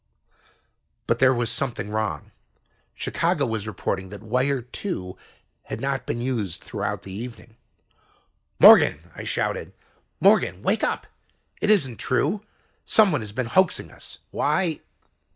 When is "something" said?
1.51-1.91